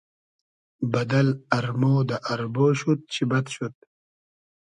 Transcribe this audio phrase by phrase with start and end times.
[0.91, 3.75] بئدئل ارمۉ دۂ اربۉ شود چی بئد شود